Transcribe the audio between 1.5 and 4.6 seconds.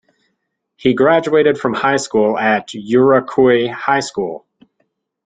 from high school at Yuraikuei High School.